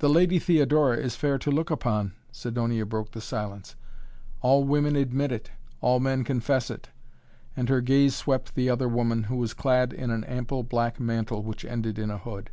[0.00, 3.74] "The Lady Theodora is fair to look upon," Sidonia broke the silence.
[4.42, 6.90] "All women admit it; all men confess it."
[7.56, 11.42] And her gaze swept the other woman, who was clad in an ample black mantle
[11.42, 12.50] which ended in a hood.